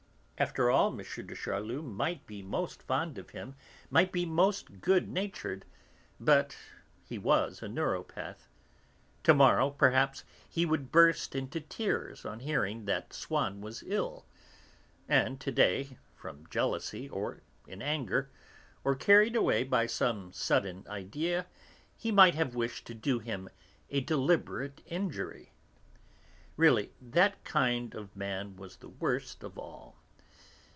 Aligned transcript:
After 0.43 0.71
all, 0.71 0.87
M. 0.91 0.97
de 0.97 1.35
Charlus 1.35 1.83
might 1.83 2.25
be 2.25 2.41
most 2.41 2.81
fond 2.81 3.19
of 3.19 3.29
him, 3.29 3.53
might 3.91 4.11
be 4.11 4.25
most 4.25 4.81
good 4.81 5.07
natured; 5.07 5.65
but 6.19 6.57
he 7.03 7.19
was 7.19 7.61
a 7.61 7.67
neuropath; 7.67 8.47
to 9.21 9.35
morrow, 9.35 9.69
perhaps, 9.69 10.23
he 10.49 10.65
would 10.65 10.91
burst 10.91 11.35
into 11.35 11.61
tears 11.61 12.25
on 12.25 12.39
hearing 12.39 12.85
that 12.85 13.13
Swann 13.13 13.61
was 13.61 13.83
ill; 13.85 14.25
and 15.07 15.39
to 15.39 15.51
day, 15.51 15.99
from 16.15 16.47
jealousy, 16.49 17.07
or 17.07 17.43
in 17.67 17.83
anger, 17.83 18.31
or 18.83 18.95
carried 18.95 19.35
away 19.35 19.63
by 19.63 19.85
some 19.85 20.33
sudden 20.33 20.83
idea, 20.89 21.45
he 21.95 22.11
might 22.11 22.33
have 22.33 22.55
wished 22.55 22.87
to 22.87 22.95
do 22.95 23.19
him 23.19 23.47
a 23.91 24.01
deliberate 24.01 24.81
injury. 24.87 25.51
Really, 26.57 26.93
that 26.99 27.43
kind 27.43 27.93
of 27.93 28.15
man 28.15 28.55
was 28.55 28.77
the 28.77 28.89
worst 28.89 29.43
of 29.43 29.59
all. 29.59 29.97